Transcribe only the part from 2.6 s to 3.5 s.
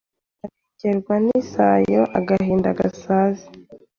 gasaze.